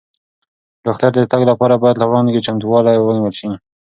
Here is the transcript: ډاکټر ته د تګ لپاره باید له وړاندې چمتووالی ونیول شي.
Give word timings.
ډاکټر 0.85 1.09
ته 1.13 1.19
د 1.23 1.27
تګ 1.33 1.41
لپاره 1.51 1.81
باید 1.83 1.97
له 2.01 2.05
وړاندې 2.09 2.43
چمتووالی 2.45 2.97
ونیول 2.99 3.33
شي. 3.39 3.49